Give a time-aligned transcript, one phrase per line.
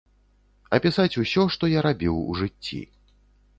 [0.77, 2.83] Апісаць усё, што я рабіў у жыцці.